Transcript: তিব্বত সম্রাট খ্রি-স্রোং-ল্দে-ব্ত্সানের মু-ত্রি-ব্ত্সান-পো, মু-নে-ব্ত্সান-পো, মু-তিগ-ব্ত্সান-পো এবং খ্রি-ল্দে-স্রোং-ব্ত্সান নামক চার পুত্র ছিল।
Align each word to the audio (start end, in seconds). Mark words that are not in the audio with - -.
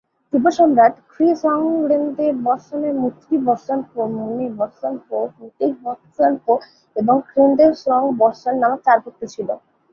তিব্বত 0.33 0.53
সম্রাট 0.57 0.93
খ্রি-স্রোং-ল্দে-ব্ত্সানের 1.11 2.93
মু-ত্রি-ব্ত্সান-পো, 3.01 4.01
মু-নে-ব্ত্সান-পো, 4.15 5.17
মু-তিগ-ব্ত্সান-পো 5.37 6.53
এবং 6.95 7.15
খ্রি-ল্দে-স্রোং-ব্ত্সান 7.29 8.55
নামক 8.61 8.79
চার 8.85 8.97
পুত্র 9.03 9.21
ছিল। 9.33 9.49